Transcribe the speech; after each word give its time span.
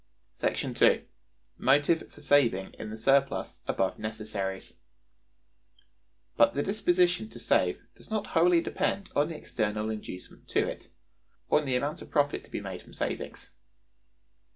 §2. 0.75 1.05
Motive 1.59 2.11
for 2.11 2.21
Saving 2.21 2.73
in 2.79 2.89
the 2.89 2.97
Surplus 2.97 3.61
above 3.67 3.99
Necessaries. 3.99 4.77
But 6.35 6.55
the 6.55 6.63
disposition 6.63 7.29
to 7.29 7.37
save 7.39 7.79
does 7.93 8.09
not 8.09 8.25
wholly 8.33 8.61
depend 8.61 9.11
on 9.15 9.29
the 9.29 9.35
external 9.37 9.91
inducement 9.91 10.47
to 10.47 10.67
it; 10.67 10.87
on 11.51 11.65
the 11.65 11.75
amount 11.75 12.01
of 12.01 12.09
profit 12.09 12.43
to 12.45 12.49
be 12.49 12.61
made 12.61 12.81
from 12.81 12.93
savings. 12.95 13.51